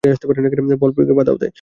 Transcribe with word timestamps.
বল 0.81 0.91
প্রয়োগে 0.95 1.13
বাধাও 1.13 1.37
দেয়। 1.37 1.49